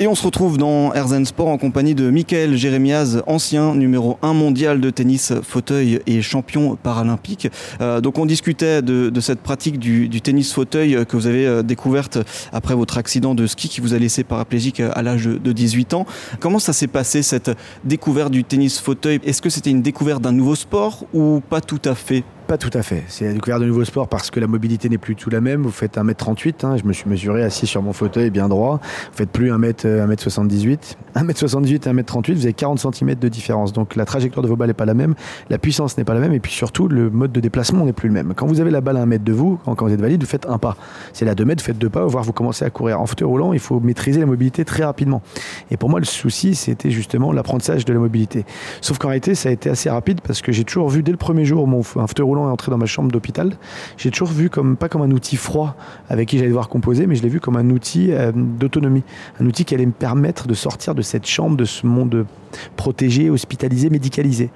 Et 0.00 0.06
on 0.06 0.14
se 0.14 0.22
retrouve 0.22 0.58
dans 0.58 0.94
Erzen 0.94 1.26
Sport 1.26 1.48
en 1.48 1.58
compagnie 1.58 1.96
de 1.96 2.08
Michael 2.08 2.56
Jérémiaz, 2.56 3.20
ancien 3.26 3.74
numéro 3.74 4.16
1 4.22 4.32
mondial 4.32 4.80
de 4.80 4.90
tennis 4.90 5.32
fauteuil 5.42 5.98
et 6.06 6.22
champion 6.22 6.76
paralympique. 6.76 7.48
Euh, 7.80 8.00
donc 8.00 8.16
on 8.18 8.24
discutait 8.24 8.80
de, 8.80 9.20
cette 9.20 9.40
pratique 9.40 9.80
du, 9.80 10.08
tennis 10.20 10.52
fauteuil 10.52 11.04
que 11.04 11.16
vous 11.16 11.26
avez 11.26 11.46
euh, 11.46 11.62
découverte 11.64 12.18
après 12.52 12.76
votre 12.76 12.96
accident 12.96 13.34
de 13.34 13.48
ski 13.48 13.68
qui 13.68 13.80
vous 13.80 13.92
a 13.92 13.98
laissé 13.98 14.22
paraplégique 14.22 14.78
à 14.78 15.02
l'âge 15.02 15.24
de 15.24 15.52
18 15.52 15.94
ans. 15.94 16.06
Comment 16.38 16.60
ça 16.60 16.72
s'est 16.72 16.86
passé 16.86 17.22
cette 17.22 17.50
découverte 17.82 18.30
du 18.30 18.44
tennis 18.44 18.78
fauteuil? 18.78 19.18
Est-ce 19.24 19.42
que 19.42 19.50
c'était 19.50 19.70
une 19.70 19.82
découverte 19.82 20.22
d'un 20.22 20.30
nouveau 20.30 20.54
sport 20.54 21.06
ou 21.12 21.40
pas 21.40 21.60
tout 21.60 21.82
à 21.84 21.96
fait? 21.96 22.22
Pas 22.48 22.56
tout 22.56 22.70
à 22.72 22.82
fait. 22.82 23.04
C'est 23.08 23.26
la 23.26 23.34
découverte 23.34 23.60
de 23.60 23.66
nouveaux 23.66 23.84
sports 23.84 24.08
parce 24.08 24.30
que 24.30 24.40
la 24.40 24.46
mobilité 24.46 24.88
n'est 24.88 24.96
plus 24.96 25.14
tout 25.16 25.28
la 25.28 25.42
même. 25.42 25.64
Vous 25.64 25.70
faites 25.70 25.98
1m38, 25.98 26.64
hein, 26.64 26.76
je 26.78 26.84
me 26.84 26.94
suis 26.94 27.08
mesuré 27.08 27.42
assis 27.42 27.66
sur 27.66 27.82
mon 27.82 27.92
fauteuil 27.92 28.30
bien 28.30 28.48
droit. 28.48 28.80
Vous 28.82 29.18
faites 29.18 29.30
plus 29.30 29.52
1m, 29.52 29.74
1m78. 29.74 30.96
1m78 31.14 31.74
et 31.74 31.78
1m38, 31.78 32.34
vous 32.34 32.44
avez 32.44 32.54
40 32.54 32.94
cm 32.94 33.16
de 33.16 33.28
différence. 33.28 33.74
Donc 33.74 33.96
la 33.96 34.06
trajectoire 34.06 34.42
de 34.42 34.48
vos 34.48 34.56
balles 34.56 34.68
n'est 34.68 34.74
pas 34.74 34.86
la 34.86 34.94
même, 34.94 35.14
la 35.50 35.58
puissance 35.58 35.98
n'est 35.98 36.04
pas 36.04 36.14
la 36.14 36.20
même 36.20 36.32
et 36.32 36.40
puis 36.40 36.50
surtout 36.50 36.88
le 36.88 37.10
mode 37.10 37.32
de 37.32 37.40
déplacement 37.40 37.84
n'est 37.84 37.92
plus 37.92 38.08
le 38.08 38.14
même. 38.14 38.32
Quand 38.34 38.46
vous 38.46 38.62
avez 38.62 38.70
la 38.70 38.80
balle 38.80 38.96
à 38.96 39.02
1 39.02 39.06
mètre 39.06 39.24
de 39.24 39.32
vous, 39.34 39.60
quand 39.66 39.82
vous 39.82 39.92
êtes 39.92 40.00
valide, 40.00 40.22
vous 40.22 40.28
faites 40.28 40.46
un 40.46 40.56
pas. 40.56 40.78
C'est 41.12 41.26
là 41.26 41.34
2 41.34 41.44
mètres, 41.44 41.62
faites 41.62 41.76
deux 41.76 41.90
pas, 41.90 42.06
voire 42.06 42.24
vous 42.24 42.32
commencez 42.32 42.64
à 42.64 42.70
courir. 42.70 42.98
En 42.98 43.04
fauteuil 43.04 43.28
roulant, 43.28 43.52
il 43.52 43.60
faut 43.60 43.78
maîtriser 43.78 44.20
la 44.20 44.26
mobilité 44.26 44.64
très 44.64 44.84
rapidement. 44.84 45.20
Et 45.70 45.76
pour 45.76 45.90
moi, 45.90 46.00
le 46.00 46.06
souci, 46.06 46.54
c'était 46.54 46.90
justement 46.90 47.30
l'apprentissage 47.30 47.84
de 47.84 47.92
la 47.92 47.98
mobilité. 47.98 48.46
Sauf 48.80 48.96
qu'en 48.96 49.08
réalité, 49.08 49.34
ça 49.34 49.50
a 49.50 49.52
été 49.52 49.68
assez 49.68 49.90
rapide 49.90 50.22
parce 50.22 50.40
que 50.40 50.50
j'ai 50.50 50.64
toujours 50.64 50.88
vu 50.88 51.02
dès 51.02 51.12
le 51.12 51.18
premier 51.18 51.44
jour 51.44 51.66
mon 51.66 51.82
un 51.96 52.06
fauteuil 52.06 52.24
roulant 52.24 52.37
est 52.46 52.52
entré 52.52 52.70
dans 52.70 52.78
ma 52.78 52.86
chambre 52.86 53.10
d'hôpital, 53.10 53.56
j'ai 53.96 54.10
toujours 54.10 54.28
vu 54.28 54.50
comme 54.50 54.76
pas 54.76 54.88
comme 54.88 55.02
un 55.02 55.10
outil 55.10 55.36
froid 55.36 55.74
avec 56.08 56.28
qui 56.28 56.36
j'allais 56.36 56.48
devoir 56.48 56.68
composer, 56.68 57.06
mais 57.06 57.16
je 57.16 57.22
l'ai 57.22 57.28
vu 57.28 57.40
comme 57.40 57.56
un 57.56 57.70
outil 57.70 58.12
euh, 58.12 58.32
d'autonomie, 58.34 59.02
un 59.40 59.46
outil 59.46 59.64
qui 59.64 59.74
allait 59.74 59.86
me 59.86 59.92
permettre 59.92 60.46
de 60.46 60.54
sortir 60.54 60.94
de 60.94 61.02
cette 61.02 61.26
chambre, 61.26 61.56
de 61.56 61.64
ce 61.64 61.86
monde 61.86 62.26
protégé, 62.76 63.30
hospitalisé, 63.30 63.90
médicalisé. 63.90 64.50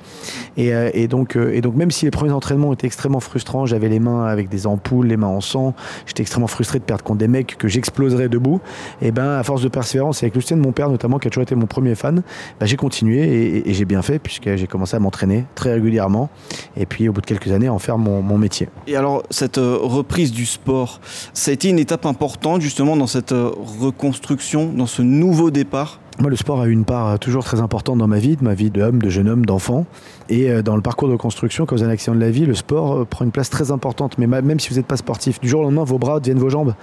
Et, 0.56 0.72
euh, 0.74 0.90
euh, 1.36 1.52
et 1.52 1.60
donc 1.60 1.74
même 1.74 1.90
si 1.90 2.04
les 2.04 2.10
premiers 2.10 2.32
entraînements 2.32 2.72
étaient 2.72 2.86
extrêmement 2.86 3.20
frustrants, 3.20 3.66
j'avais 3.66 3.88
les 3.88 4.00
mains 4.00 4.26
avec 4.26 4.48
des 4.48 4.66
ampoules, 4.66 5.06
les 5.06 5.16
mains 5.16 5.28
en 5.28 5.40
sang, 5.40 5.74
j'étais 6.06 6.22
extrêmement 6.22 6.46
frustré 6.46 6.78
de 6.78 6.84
perdre 6.84 7.04
contre 7.04 7.18
des 7.18 7.28
mecs 7.28 7.56
que 7.58 7.68
j'exploserais 7.68 8.28
debout. 8.28 8.60
Et 9.00 9.10
ben 9.10 9.38
à 9.38 9.42
force 9.42 9.62
de 9.62 9.68
persévérance, 9.68 10.22
et 10.22 10.26
avec 10.26 10.34
de 10.34 10.54
mon 10.54 10.72
père 10.72 10.88
notamment, 10.88 11.18
qui 11.18 11.28
a 11.28 11.30
toujours 11.30 11.42
été 11.42 11.54
mon 11.54 11.66
premier 11.66 11.94
fan, 11.94 12.22
ben, 12.60 12.66
j'ai 12.66 12.76
continué 12.76 13.68
et, 13.68 13.72
j'ai 13.72 13.84
bien 13.84 14.02
fait 14.02 14.18
puisque 14.18 14.54
j'ai 14.54 14.66
commencé 14.66 14.96
à 14.96 14.98
m'entraîner 14.98 15.46
très 15.54 15.72
régulièrement. 15.72 16.28
Et 16.76 16.86
puis 16.86 17.08
au 17.08 17.12
bout 17.12 17.20
de 17.20 17.26
quelques 17.26 17.50
années, 17.52 17.68
à 17.68 17.72
en 17.72 17.78
faire 17.78 17.98
mon, 17.98 18.22
métier. 18.38 18.68
Et 18.86 18.96
alors 18.96 19.22
cette 19.30 19.58
euh, 19.58 19.78
reprise 19.80 20.32
du 20.32 20.46
sport, 20.46 21.00
ça 21.34 21.50
a 21.50 21.54
été 21.54 21.68
une 21.68 21.78
étape 21.78 22.06
importante 22.06 22.62
justement 22.62 22.96
dans 22.96 23.06
cette 23.06 23.32
reconstruction, 23.32 24.72
dans 24.72 24.86
ce 24.86 25.02
nouveau 25.02 25.50
départ 25.50 26.01
moi, 26.18 26.30
le 26.30 26.36
sport 26.36 26.60
a 26.60 26.66
une 26.66 26.84
part 26.84 27.18
toujours 27.18 27.42
très 27.42 27.60
importante 27.60 27.98
dans 27.98 28.06
ma 28.06 28.18
vie, 28.18 28.36
de 28.36 28.44
ma 28.44 28.54
vie 28.54 28.70
d'homme, 28.70 29.00
de 29.00 29.08
jeune 29.08 29.28
homme, 29.28 29.46
d'enfant. 29.46 29.86
Et 30.28 30.62
dans 30.62 30.76
le 30.76 30.82
parcours 30.82 31.08
de 31.08 31.14
reconstruction, 31.14 31.66
quand 31.66 31.74
vous 31.74 31.82
avez 31.82 31.90
un 31.90 31.94
accident 31.94 32.14
de 32.14 32.20
la 32.20 32.30
vie, 32.30 32.46
le 32.46 32.54
sport 32.54 33.06
prend 33.06 33.24
une 33.24 33.32
place 33.32 33.50
très 33.50 33.70
importante. 33.70 34.18
Mais 34.18 34.26
même 34.26 34.60
si 34.60 34.68
vous 34.70 34.76
n'êtes 34.76 34.86
pas 34.86 34.96
sportif, 34.96 35.40
du 35.40 35.48
jour 35.48 35.60
au 35.60 35.64
lendemain, 35.64 35.84
vos 35.84 35.98
bras 35.98 36.20
deviennent 36.20 36.38
vos 36.38 36.50
jambes. 36.50 36.68
Donc 36.68 36.74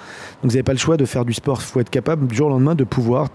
vous 0.44 0.48
n'avez 0.50 0.64
pas 0.64 0.74
le 0.74 0.80
choix 0.80 0.98
de 0.98 1.06
faire 1.06 1.26
du 1.26 1.34
sport. 1.34 1.60
Il 1.62 1.66
faut 1.66 1.80
être 1.80 1.90
capable, 1.90 2.28
du 2.28 2.36
jour 2.36 2.48
au 2.48 2.50
lendemain, 2.50 2.76
de 2.76 2.84
pouvoir 2.84 3.28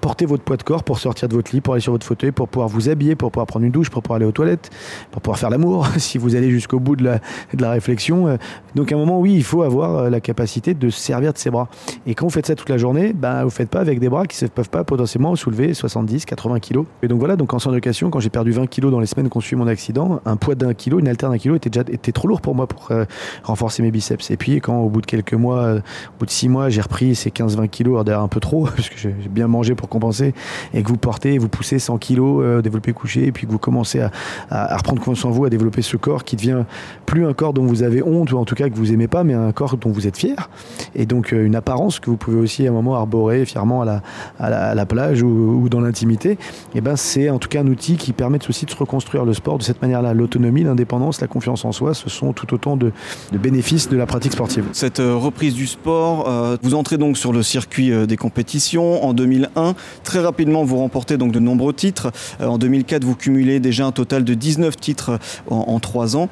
porter 0.00 0.26
votre 0.26 0.42
poids 0.42 0.56
de 0.56 0.62
corps 0.62 0.82
pour 0.82 0.98
sortir 0.98 1.28
de 1.28 1.34
votre 1.34 1.54
lit, 1.54 1.60
pour 1.60 1.74
aller 1.74 1.80
sur 1.80 1.92
votre 1.92 2.06
fauteuil, 2.06 2.32
pour 2.32 2.48
pouvoir 2.48 2.68
vous 2.68 2.88
habiller, 2.88 3.14
pour 3.14 3.30
pouvoir 3.30 3.46
prendre 3.46 3.66
une 3.66 3.72
douche, 3.72 3.90
pour 3.90 4.02
pouvoir 4.02 4.16
aller 4.16 4.26
aux 4.26 4.32
toilettes, 4.32 4.70
pour 5.10 5.22
pouvoir 5.22 5.38
faire 5.38 5.50
l'amour, 5.50 5.86
si 5.98 6.18
vous 6.18 6.36
allez 6.36 6.50
jusqu'au 6.50 6.80
bout 6.80 6.96
de 6.96 7.04
la, 7.04 7.70
réflexion. 7.70 8.38
Donc 8.74 8.92
à 8.92 8.94
un 8.94 8.98
moment, 8.98 9.20
oui, 9.20 9.34
il 9.34 9.44
faut 9.44 9.62
avoir 9.62 10.10
la 10.10 10.20
capacité 10.20 10.74
de 10.74 10.90
se 10.90 11.00
servir 11.00 11.32
de 11.32 11.38
ses 11.38 11.50
bras. 11.50 11.68
Et 12.06 12.14
quand 12.14 12.26
vous 12.26 12.32
faites 12.32 12.46
ça 12.46 12.54
toute 12.54 12.68
la 12.68 12.78
journée, 12.78 13.12
ben, 13.12 13.40
vous 13.40 13.46
ne 13.46 13.50
faites 13.50 13.70
pas 13.70 13.80
avec 13.80 14.00
des 14.00 14.08
bras 14.08 14.26
qui 14.26 14.42
ne 14.42 14.48
peuvent 14.48 14.70
pas 14.70 14.84
potentiellement 14.84 15.33
soulever 15.36 15.74
70, 15.74 16.24
80 16.24 16.60
kilos. 16.60 16.86
Et 17.02 17.08
donc 17.08 17.18
voilà, 17.18 17.36
donc 17.36 17.52
en 17.54 17.58
centre 17.58 17.74
d'éducation, 17.74 18.10
quand 18.10 18.20
j'ai 18.20 18.30
perdu 18.30 18.52
20 18.52 18.66
kilos 18.66 18.90
dans 18.90 19.00
les 19.00 19.06
semaines 19.06 19.28
qu'on 19.28 19.40
suit 19.40 19.56
mon 19.56 19.66
accident, 19.66 20.20
un 20.24 20.36
poids 20.36 20.54
d'un 20.54 20.74
kilo, 20.74 20.98
une 20.98 21.08
haltère 21.08 21.30
d'un 21.30 21.38
kilo 21.38 21.56
était 21.56 21.70
déjà 21.70 21.84
était 21.90 22.12
trop 22.12 22.28
lourd 22.28 22.40
pour 22.40 22.54
moi 22.54 22.66
pour 22.66 22.88
euh, 22.90 23.04
renforcer 23.42 23.82
mes 23.82 23.90
biceps. 23.90 24.30
Et 24.30 24.36
puis 24.36 24.60
quand 24.60 24.78
au 24.78 24.88
bout 24.88 25.00
de 25.00 25.06
quelques 25.06 25.34
mois, 25.34 25.62
euh, 25.62 25.78
au 25.78 26.20
bout 26.20 26.26
de 26.26 26.30
6 26.30 26.48
mois, 26.48 26.68
j'ai 26.68 26.80
repris 26.80 27.14
ces 27.14 27.30
15-20 27.30 27.68
kilos, 27.68 28.04
d'ailleurs 28.04 28.22
un 28.22 28.28
peu 28.28 28.40
trop, 28.40 28.64
parce 28.76 28.88
que 28.88 28.96
j'ai 28.96 29.14
bien 29.28 29.48
mangé 29.48 29.74
pour 29.74 29.88
compenser, 29.88 30.34
et 30.72 30.82
que 30.82 30.88
vous 30.88 30.96
portez, 30.96 31.38
vous 31.38 31.48
poussez 31.48 31.78
100 31.78 31.98
kilos 31.98 32.42
euh, 32.44 32.62
développé 32.62 32.92
couché, 32.92 33.26
et 33.26 33.32
puis 33.32 33.46
que 33.46 33.52
vous 33.52 33.58
commencez 33.58 34.00
à, 34.00 34.10
à, 34.50 34.76
reprendre 34.76 35.00
confiance 35.00 35.24
en 35.24 35.30
vous, 35.30 35.44
à 35.44 35.50
développer 35.50 35.82
ce 35.82 35.96
corps 35.96 36.24
qui 36.24 36.36
devient 36.36 36.64
plus 37.06 37.26
un 37.26 37.32
corps 37.32 37.52
dont 37.52 37.64
vous 37.64 37.82
avez 37.82 38.02
honte, 38.02 38.32
ou 38.32 38.38
en 38.38 38.44
tout 38.44 38.54
cas 38.54 38.68
que 38.68 38.74
vous 38.74 38.92
aimez 38.92 39.08
pas, 39.08 39.24
mais 39.24 39.34
un 39.34 39.52
corps 39.52 39.76
dont 39.76 39.90
vous 39.90 40.06
êtes 40.06 40.16
fier. 40.16 40.50
Et 40.94 41.06
donc 41.06 41.32
euh, 41.32 41.44
une 41.44 41.56
apparence 41.56 42.00
que 42.00 42.10
vous 42.10 42.16
pouvez 42.16 42.38
aussi 42.38 42.66
à 42.66 42.70
un 42.70 42.72
moment 42.72 42.96
arborer 42.96 43.44
fièrement 43.44 43.82
à 43.82 43.84
la, 43.84 44.02
à 44.38 44.74
la 44.74 44.86
plage 44.86 45.22
ou, 45.24 45.62
ou 45.62 45.68
dans 45.68 45.80
l'intimité, 45.80 46.38
et 46.74 46.80
ben 46.80 46.96
c'est 46.96 47.30
en 47.30 47.38
tout 47.38 47.48
cas 47.48 47.62
un 47.62 47.66
outil 47.66 47.96
qui 47.96 48.12
permet 48.12 48.38
aussi 48.48 48.66
de 48.66 48.70
se 48.70 48.76
reconstruire 48.76 49.24
le 49.24 49.34
sport 49.34 49.58
de 49.58 49.62
cette 49.62 49.80
manière-là. 49.82 50.14
L'autonomie, 50.14 50.64
l'indépendance, 50.64 51.20
la 51.20 51.26
confiance 51.26 51.64
en 51.64 51.72
soi, 51.72 51.94
ce 51.94 52.10
sont 52.10 52.32
tout 52.32 52.52
autant 52.54 52.76
de, 52.76 52.92
bénéfices 53.32 53.88
de 53.88 53.96
la 53.96 54.06
pratique 54.06 54.32
sportive. 54.32 54.64
Cette 54.72 55.00
euh, 55.00 55.16
reprise 55.16 55.54
du 55.54 55.66
sport, 55.66 56.28
euh, 56.28 56.56
vous 56.62 56.74
entrez 56.74 56.98
donc 56.98 57.16
sur 57.18 57.32
le 57.32 57.42
circuit 57.42 57.92
euh, 57.92 58.06
des 58.06 58.16
compétitions 58.16 59.04
en 59.04 59.12
2001. 59.12 59.74
Très 60.02 60.20
rapidement, 60.20 60.64
vous 60.64 60.78
remportez 60.78 61.16
donc 61.16 61.32
de 61.32 61.38
nombreux 61.38 61.72
titres. 61.72 62.10
En 62.40 62.58
2004, 62.58 63.04
vous 63.04 63.14
cumulez 63.14 63.60
déjà 63.60 63.86
un 63.86 63.92
total 63.92 64.24
de 64.24 64.34
19 64.34 64.76
titres 64.76 65.18
en, 65.50 65.56
en 65.56 65.80
3 65.80 66.16
ans. 66.16 66.28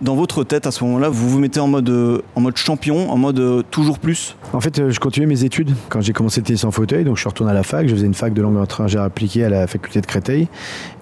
Dans 0.00 0.14
votre 0.14 0.44
tête, 0.44 0.66
à 0.66 0.70
ce 0.70 0.84
moment-là, 0.84 1.08
vous 1.08 1.28
vous 1.28 1.38
mettez 1.38 1.60
en 1.60 1.68
mode, 1.68 2.22
en 2.34 2.40
mode 2.40 2.56
champion, 2.56 3.10
en 3.10 3.16
mode 3.16 3.64
toujours 3.70 3.98
plus? 3.98 4.36
En 4.52 4.60
fait, 4.60 4.90
je 4.90 4.98
continuais 4.98 5.28
mes 5.28 5.44
études 5.44 5.70
quand 5.88 6.00
j'ai 6.00 6.12
commencé 6.12 6.40
le 6.40 6.46
tennis 6.46 6.64
en 6.64 6.72
fauteuil. 6.72 7.04
Donc, 7.04 7.16
je 7.16 7.20
suis 7.20 7.28
retourné 7.28 7.52
à 7.52 7.54
la 7.54 7.62
fac, 7.62 7.86
je 7.86 7.94
faisais 7.94 8.06
une 8.06 8.14
fac 8.14 8.34
de 8.34 8.42
langue 8.42 8.60
étrangère 8.62 9.02
appliquée 9.02 9.44
à 9.44 9.48
la 9.48 9.66
faculté 9.68 10.00
de 10.00 10.06
Créteil. 10.06 10.48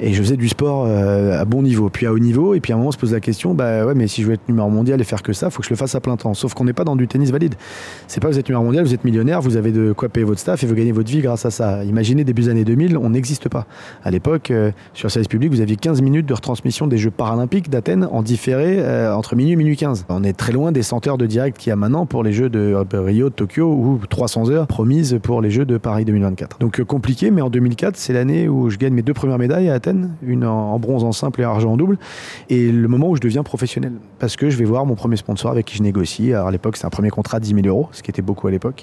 Et 0.00 0.12
je 0.12 0.22
faisais 0.22 0.36
du 0.36 0.48
sport 0.48 0.86
à 0.86 1.44
bon 1.46 1.62
niveau, 1.62 1.88
puis 1.88 2.06
à 2.06 2.12
haut 2.12 2.18
niveau. 2.18 2.54
Et 2.54 2.60
puis 2.60 2.72
à 2.72 2.76
un 2.76 2.78
moment, 2.78 2.90
on 2.90 2.92
se 2.92 2.98
pose 2.98 3.12
la 3.12 3.20
question, 3.20 3.54
bah 3.54 3.86
ouais, 3.86 3.94
mais 3.94 4.06
si 4.06 4.22
je 4.22 4.26
veux 4.26 4.34
être 4.34 4.46
numéro 4.48 4.68
mondial 4.68 5.00
et 5.00 5.04
faire 5.04 5.22
que 5.22 5.32
ça, 5.32 5.48
faut 5.48 5.60
que 5.60 5.64
je 5.64 5.70
le 5.70 5.76
fasse 5.76 5.94
à 5.94 6.00
plein 6.00 6.16
temps. 6.16 6.34
Sauf 6.34 6.52
qu'on 6.52 6.64
n'est 6.64 6.72
pas 6.74 6.84
dans 6.84 6.96
du 6.96 7.08
tennis 7.08 7.30
valide. 7.30 7.54
C'est 8.06 8.20
pas 8.20 8.28
vous 8.28 8.38
êtes 8.38 8.48
numéro 8.48 8.64
mondial, 8.64 8.84
vous 8.84 8.94
êtes 8.94 9.04
millionnaire, 9.04 9.40
vous 9.40 9.56
avez 9.56 9.72
de 9.72 9.92
quoi 9.92 10.08
payer 10.08 10.24
votre 10.24 10.40
staff 10.40 10.62
et 10.62 10.66
vous 10.66 10.74
gagnez 10.74 10.92
votre 10.92 11.10
vie 11.10 11.20
grâce 11.20 11.46
à 11.46 11.50
ça. 11.50 11.84
Imaginez 11.84 12.24
début 12.24 12.42
des 12.42 12.48
années 12.50 12.64
2000, 12.64 12.98
on 12.98 13.10
n'existe 13.10 13.48
pas. 13.48 13.66
À 14.04 14.10
l'époque, 14.10 14.50
euh, 14.50 14.72
sur 14.92 15.10
service 15.10 15.28
public, 15.28 15.50
vous 15.50 15.60
aviez 15.60 15.76
15 15.76 16.02
minutes 16.02 16.26
de 16.26 16.34
retransmission 16.34 16.86
des 16.86 16.98
Jeux 16.98 17.10
paralympiques 17.10 17.70
d'Athènes 17.70 18.08
en 18.10 18.22
différé 18.22 18.78
euh, 18.78 19.14
entre 19.14 19.36
minuit 19.36 19.52
et 19.52 19.56
minuit 19.56 19.76
15. 19.76 20.06
On 20.08 20.22
est 20.22 20.34
très 20.34 20.52
loin 20.52 20.70
des 20.70 20.82
100 20.82 21.06
heures 21.06 21.18
de 21.18 21.26
direct 21.26 21.56
qu'il 21.56 21.70
y 21.70 21.72
a 21.72 21.76
maintenant 21.76 22.06
pour 22.06 22.22
les 22.22 22.32
Jeux 22.32 22.50
de 22.50 22.58
euh, 22.58 23.00
Rio, 23.00 23.30
de 23.30 23.34
Tokyo 23.38 23.72
ou 23.72 24.00
300 24.08 24.50
heures 24.50 24.66
promises 24.66 25.18
pour 25.22 25.40
les 25.40 25.50
Jeux 25.50 25.64
de 25.64 25.78
Paris 25.78 26.04
2024. 26.04 26.58
Donc 26.58 26.82
compliqué, 26.82 27.30
mais 27.30 27.40
en 27.40 27.50
2004, 27.50 27.96
c'est 27.96 28.12
l'année 28.12 28.48
où 28.48 28.68
je 28.68 28.78
gagne 28.78 28.92
mes 28.92 29.02
deux 29.02 29.14
premières 29.14 29.38
médailles 29.38 29.70
à 29.70 29.74
Athènes, 29.74 30.10
une 30.22 30.44
en 30.44 30.78
bronze 30.78 31.04
en 31.04 31.12
simple 31.12 31.40
et 31.40 31.44
argent 31.44 31.72
en 31.72 31.76
double, 31.76 31.98
et 32.50 32.72
le 32.72 32.88
moment 32.88 33.08
où 33.08 33.16
je 33.16 33.20
deviens 33.20 33.44
professionnel. 33.44 33.92
Parce 34.18 34.36
que 34.36 34.50
je 34.50 34.56
vais 34.56 34.64
voir 34.64 34.86
mon 34.86 34.96
premier 34.96 35.16
sponsor 35.16 35.50
avec 35.50 35.66
qui 35.66 35.76
je 35.76 35.82
négocie. 35.82 36.34
Alors 36.34 36.48
à 36.48 36.50
l'époque, 36.50 36.76
c'est 36.76 36.86
un 36.86 36.90
premier 36.90 37.10
contrat 37.10 37.38
de 37.38 37.44
10 37.44 37.54
000 37.62 37.66
euros, 37.68 37.88
ce 37.92 38.02
qui 38.02 38.10
était 38.10 38.22
beaucoup 38.22 38.48
à 38.48 38.50
l'époque. 38.50 38.82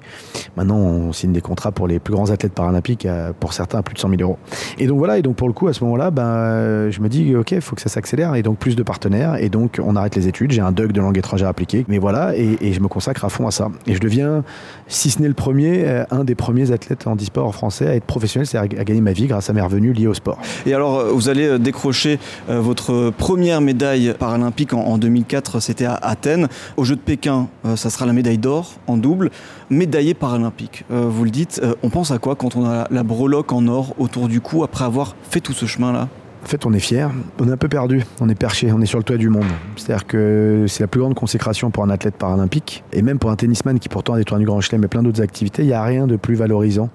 Maintenant, 0.56 0.78
on 0.78 1.12
signe 1.12 1.34
des 1.34 1.42
contrats 1.42 1.74
pour 1.74 1.88
les 1.88 2.00
plus 2.00 2.14
grands 2.14 2.32
athlètes 2.32 2.54
paralympiques, 2.54 3.08
pour 3.42 3.52
certains 3.52 3.80
à 3.80 3.84
plus 3.84 3.94
de 3.94 4.00
100 4.00 4.10
000 4.10 4.22
euros. 4.22 4.38
Et 4.80 4.88
donc 4.88 4.98
voilà, 4.98 5.18
et 5.18 5.22
donc 5.22 5.36
pour 5.36 5.50
le 5.50 5.54
coup, 5.54 5.68
à 5.68 5.74
ce 5.74 5.84
moment-là, 5.84 6.12
ben, 6.12 6.90
je 6.90 7.02
me 7.02 7.10
dis, 7.10 7.36
ok, 7.36 7.52
il 7.52 7.62
faut 7.62 7.76
que 7.76 7.82
ça 7.82 7.90
s'accélère, 7.90 8.36
et 8.36 8.42
donc 8.42 8.58
plus 8.58 8.78
de 8.78 8.84
partenaires, 8.84 9.36
et 9.36 9.50
donc 9.50 9.82
on 9.84 9.96
arrête 9.98 10.16
les 10.16 10.30
études, 10.30 10.52
j'ai 10.52 10.62
un 10.62 10.72
DUG 10.72 10.94
de 10.94 11.02
langue 11.02 11.18
étrangère 11.18 11.50
appliquée, 11.50 11.86
mais 11.90 11.98
voilà, 11.98 12.36
et, 12.36 12.72
je 12.72 12.80
me 12.80 12.88
consacre 12.88 13.26
à 13.26 13.30
fond 13.30 13.48
à 13.48 13.52
ça. 13.52 13.70
Et 13.88 13.94
je 13.94 14.00
deviens, 14.00 14.44
si 14.88 15.10
ce 15.10 15.22
n'est 15.22 15.28
le 15.28 15.34
premier, 15.34 15.84
euh, 15.86 16.04
un 16.12 16.24
des 16.24 16.36
premiers 16.36 16.72
athlètes 16.72 17.08
en 17.08 17.16
e-sport 17.16 17.54
français 17.54 17.88
à 17.88 17.96
être 17.96 18.06
professionnel, 18.06 18.46
c'est-à-dire 18.46 18.80
à 18.80 18.84
gagner 18.84 19.02
ma 19.02 19.14
vie 19.14 19.28
grâce 19.28 19.50
à 19.50 19.54
mes 19.54 19.62
revenus 19.62 19.98
liés 19.98 20.08
au 20.08 20.14
sport. 20.14 20.38
Et 20.66 20.74
alors, 20.74 21.00
euh, 21.00 21.12
vous 21.12 21.30
allez 21.30 21.48
euh, 21.48 21.58
décrocher 21.58 22.20
votre 22.48 23.12
première 23.18 23.62
médaille 23.62 24.14
paralympique 24.18 24.74
en 24.74 24.98
2004, 24.98 25.60
c'était 25.60 25.86
à 25.86 25.96
Athènes. 25.96 26.48
Au 26.78 26.84
Jeu 26.84 26.96
de 26.96 27.02
Pékin, 27.02 27.48
ça 27.76 27.90
sera 27.90 28.06
la 28.06 28.14
médaille 28.14 28.38
d'or 28.38 28.74
en 28.88 28.98
double 28.98 29.32
médaillé 29.70 30.14
paralympique. 30.14 30.84
Vous 30.90 31.24
le 31.24 31.30
dites, 31.30 31.62
on 31.84 31.90
pense 31.90 32.12
à 32.12 32.18
quoi 32.18 32.36
quand 32.36 32.56
on 32.56 32.66
a 32.66 32.88
la 32.90 33.04
breloque 33.04 33.52
en 33.52 33.68
or 33.68 33.96
autour 33.98 34.28
du 34.28 34.42
cou 34.42 34.64
après 34.64 34.86
avoir 34.86 35.16
fait 35.30 35.40
tout 35.40 35.54
ce 35.54 35.66
chemin-là? 35.66 36.08
En 36.46 36.48
fait, 36.48 36.68
on 36.68 36.74
est 36.74 36.80
fier. 36.80 37.10
On 37.40 37.48
est 37.48 37.52
un 37.52 37.58
peu 37.58 37.68
perdu. 37.68 38.04
On 38.22 38.30
est 38.30 38.36
perché. 38.36 38.72
On 38.72 38.80
est 38.80 38.86
sur 38.86 39.00
le 39.00 39.04
toit 39.04 39.18
du 39.18 39.30
monde. 39.30 39.48
C'est-à-dire 39.78 40.06
que 40.06 40.66
c'est 40.68 40.84
la 40.84 40.88
plus 40.88 41.02
grande 41.02 41.16
consécration 41.16 41.72
pour 41.72 41.84
un 41.84 41.90
athlète 41.90 42.18
paralympique 42.18 42.84
et 42.94 43.02
même 43.02 43.18
pour 43.18 43.32
un 43.32 43.36
tennisman 43.36 43.80
qui 43.80 43.90
pourtant 43.90 44.14
a 44.14 44.18
des 44.18 44.26
tournois 44.26 44.42
du 44.42 44.46
Grand 44.46 44.62
Chelem 44.62 44.84
et 44.84 44.88
plein 44.88 45.02
d'autres 45.02 45.24
activités. 45.24 45.64
Il 45.64 45.68
n'y 45.68 45.74
a 45.74 45.84
rien 45.84 46.06
de 46.06 46.18
plus 46.18 46.36
valorisant 46.36 46.92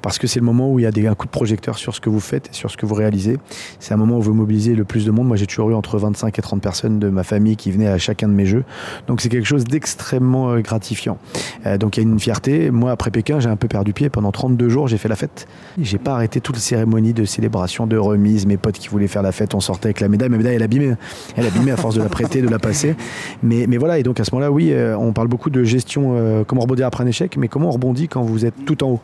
parce 0.00 0.18
que 0.18 0.26
c'est 0.26 0.40
le 0.40 0.46
moment 0.46 0.72
où 0.72 0.78
il 0.78 0.84
y 0.84 0.86
a 0.86 0.92
des, 0.92 1.06
un 1.06 1.14
coup 1.14 1.26
de 1.26 1.30
projecteur 1.30 1.76
sur 1.76 1.94
ce 1.94 2.00
que 2.00 2.08
vous 2.08 2.20
faites 2.20 2.48
et 2.48 2.54
sur 2.54 2.70
ce 2.70 2.78
que 2.78 2.86
vous 2.86 2.94
réalisez. 2.94 3.36
C'est 3.80 3.92
un 3.92 3.98
moment 3.98 4.16
où 4.16 4.22
vous 4.22 4.32
mobilisez 4.32 4.74
le 4.74 4.84
plus 4.84 5.04
de 5.04 5.10
monde. 5.10 5.28
Moi, 5.28 5.36
j'ai 5.36 5.46
toujours 5.46 5.68
eu 5.68 5.74
entre 5.74 5.98
25 5.98 6.38
et 6.38 6.40
30 6.40 6.62
personnes 6.62 6.98
de 6.98 7.10
ma 7.10 7.22
famille 7.22 7.56
qui 7.56 7.72
venaient 7.72 7.88
à 7.88 7.98
chacun 7.98 8.28
de 8.28 8.32
mes 8.32 8.46
jeux. 8.46 8.64
Donc, 9.08 9.20
c'est 9.20 9.28
quelque 9.28 9.46
chose 9.46 9.64
d'extrêmement 9.64 10.52
euh, 10.52 10.60
gratifiant. 10.60 11.18
Euh, 11.66 11.76
donc, 11.76 11.98
il 11.98 12.00
y 12.02 12.06
a 12.06 12.08
une 12.08 12.18
fierté. 12.18 12.70
Moi, 12.70 12.92
après 12.92 13.10
Pékin, 13.10 13.40
j'ai 13.40 13.50
un 13.50 13.56
peu 13.56 13.68
perdu 13.68 13.92
pied. 13.92 14.08
Pendant 14.08 14.32
32 14.32 14.70
jours, 14.70 14.88
j'ai 14.88 14.96
fait 14.96 15.10
la 15.10 15.16
fête. 15.16 15.46
J'ai 15.78 15.98
pas 15.98 16.14
arrêté 16.14 16.40
toutes 16.40 16.56
les 16.56 16.62
cérémonies 16.62 17.12
de 17.12 17.26
célébration, 17.26 17.86
de 17.86 17.98
remise. 17.98 18.46
Mes 18.46 18.56
potes 18.56 18.78
qui 18.78 18.85
voulaient 18.90 19.06
faire 19.06 19.22
la 19.22 19.32
fête, 19.32 19.54
on 19.54 19.60
sortait 19.60 19.86
avec 19.86 20.00
la 20.00 20.08
médaille. 20.08 20.28
Ma 20.28 20.36
médaille, 20.38 20.56
elle 20.56 20.62
abîmée. 20.62 20.94
Elle 21.36 21.46
abîmée 21.46 21.72
à 21.72 21.76
force 21.76 21.94
de 21.94 22.02
la 22.02 22.08
prêter, 22.08 22.42
de 22.42 22.48
la 22.48 22.58
passer. 22.58 22.94
Mais, 23.42 23.66
mais 23.68 23.76
voilà, 23.76 23.98
et 23.98 24.02
donc 24.02 24.20
à 24.20 24.24
ce 24.24 24.34
moment-là, 24.34 24.50
oui, 24.50 24.72
euh, 24.72 24.96
on 24.96 25.12
parle 25.12 25.28
beaucoup 25.28 25.50
de 25.50 25.64
gestion, 25.64 26.16
euh, 26.16 26.44
comment 26.44 26.62
rebondir 26.62 26.86
après 26.86 27.04
un 27.04 27.06
échec, 27.06 27.36
mais 27.36 27.48
comment 27.48 27.68
on 27.68 27.72
rebondit 27.72 28.08
quand 28.08 28.22
vous 28.22 28.44
êtes 28.44 28.64
tout 28.64 28.82
en 28.84 28.92
haut? 28.92 29.00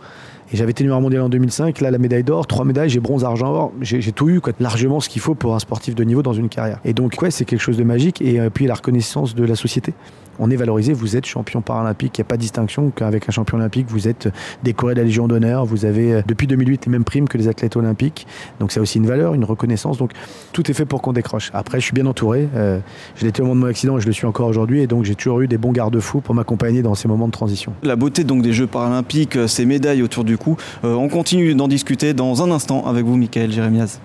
J'avais 0.52 0.72
été 0.72 0.84
numéro 0.84 1.00
mondial 1.00 1.22
en 1.22 1.28
2005, 1.30 1.80
là 1.80 1.90
la 1.90 1.98
médaille 1.98 2.24
d'or, 2.24 2.46
trois 2.46 2.66
médailles, 2.66 2.90
j'ai 2.90 3.00
bronze, 3.00 3.24
argent, 3.24 3.52
or, 3.52 3.72
j'ai 3.80 4.12
tout 4.12 4.28
eu, 4.28 4.40
largement 4.60 5.00
ce 5.00 5.08
qu'il 5.08 5.22
faut 5.22 5.34
pour 5.34 5.54
un 5.54 5.58
sportif 5.58 5.94
de 5.94 6.04
niveau 6.04 6.22
dans 6.22 6.34
une 6.34 6.50
carrière. 6.50 6.78
Et 6.84 6.92
donc, 6.92 7.16
ouais, 7.22 7.30
c'est 7.30 7.44
quelque 7.46 7.60
chose 7.60 7.78
de 7.78 7.84
magique. 7.84 8.20
Et 8.20 8.38
euh, 8.38 8.50
puis 8.50 8.66
la 8.66 8.74
reconnaissance 8.74 9.34
de 9.34 9.44
la 9.44 9.54
société. 9.54 9.94
On 10.38 10.50
est 10.50 10.56
valorisé, 10.56 10.92
vous 10.92 11.16
êtes 11.16 11.26
champion 11.26 11.60
paralympique, 11.60 12.16
il 12.16 12.22
n'y 12.22 12.24
a 12.24 12.28
pas 12.28 12.36
de 12.36 12.40
distinction 12.40 12.90
qu'avec 12.90 13.28
un 13.28 13.32
champion 13.32 13.58
olympique, 13.58 13.86
vous 13.88 14.08
êtes 14.08 14.28
décoré 14.62 14.94
de 14.94 15.00
la 15.00 15.04
Légion 15.04 15.28
d'honneur, 15.28 15.66
vous 15.66 15.84
avez 15.84 16.14
euh, 16.14 16.22
depuis 16.26 16.46
2008 16.46 16.86
les 16.86 16.92
mêmes 16.92 17.04
primes 17.04 17.28
que 17.28 17.36
les 17.36 17.48
athlètes 17.48 17.76
olympiques, 17.76 18.26
donc 18.58 18.72
c'est 18.72 18.80
aussi 18.80 18.98
une 18.98 19.06
valeur, 19.06 19.34
une 19.34 19.44
reconnaissance, 19.44 19.98
donc 19.98 20.12
tout 20.52 20.70
est 20.70 20.74
fait 20.74 20.86
pour 20.86 21.02
qu'on 21.02 21.12
décroche. 21.12 21.50
Après, 21.52 21.80
je 21.80 21.84
suis 21.84 21.92
bien 21.92 22.06
entouré, 22.06 22.48
euh, 22.56 22.78
je 23.16 23.26
l'étais 23.26 23.42
au 23.42 23.44
moment 23.44 23.56
de 23.56 23.60
mon 23.60 23.66
accident. 23.66 23.98
Et 23.98 24.00
je 24.00 24.06
le 24.06 24.12
suis 24.12 24.26
encore 24.26 24.48
aujourd'hui, 24.48 24.80
et 24.80 24.86
donc 24.86 25.04
j'ai 25.04 25.14
toujours 25.14 25.42
eu 25.42 25.48
des 25.48 25.58
bons 25.58 25.72
garde-fous 25.72 26.20
pour 26.20 26.34
m'accompagner 26.34 26.82
dans 26.82 26.94
ces 26.94 27.08
moments 27.08 27.26
de 27.26 27.32
transition. 27.32 27.74
La 27.82 27.96
beauté 27.96 28.24
donc 28.24 28.42
des 28.42 28.52
Jeux 28.52 28.66
paralympiques, 28.66 29.36
euh, 29.36 29.46
ces 29.46 29.66
médailles 29.66 30.02
autour 30.02 30.24
du 30.24 30.38
cou, 30.42 30.56
on 30.82 31.08
continue 31.08 31.54
d'en 31.54 31.68
discuter 31.68 32.14
dans 32.14 32.42
un 32.42 32.50
instant 32.50 32.86
avec 32.86 33.04
vous, 33.04 33.16
Michael 33.16 33.52
Jérémiaz. 33.52 34.00